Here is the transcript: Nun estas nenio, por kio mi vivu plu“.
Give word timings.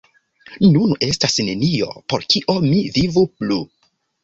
Nun 0.75 0.95
estas 1.07 1.35
nenio, 1.51 1.91
por 2.15 2.27
kio 2.35 2.57
mi 2.71 2.83
vivu 2.99 3.27
plu“. 3.37 3.63